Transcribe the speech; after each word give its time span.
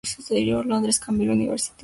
Londres: 0.71 0.97
Cambridge 1.03 1.29
University 1.35 1.75
Press. 1.75 1.77